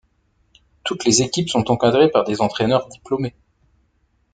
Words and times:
Toutes 0.83 1.05
les 1.05 1.21
équipes 1.21 1.49
sont 1.51 1.69
encadrées 1.69 2.09
par 2.09 2.23
des 2.23 2.41
entraîneurs 2.41 2.87
diplômés. 2.89 3.35